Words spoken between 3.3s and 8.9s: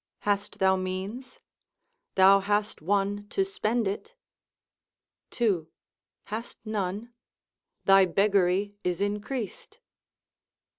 spend it.—2. Hast none? thy beggary